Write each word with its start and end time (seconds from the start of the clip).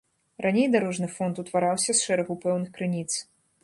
Раней 0.45 0.65
дарожны 0.75 1.07
фонд 1.17 1.43
утвараўся 1.45 1.91
з 1.93 1.99
шэрагу 2.05 2.41
пэўных 2.43 2.69
крыніц. 2.79 3.09